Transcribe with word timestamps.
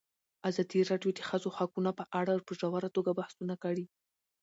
ازادي 0.49 0.79
راډیو 0.91 1.11
د 1.13 1.15
د 1.21 1.25
ښځو 1.29 1.49
حقونه 1.57 1.91
په 1.99 2.03
اړه 2.19 2.33
په 2.47 2.51
ژوره 2.59 2.89
توګه 2.95 3.11
بحثونه 3.19 3.55
کړي. 3.63 3.85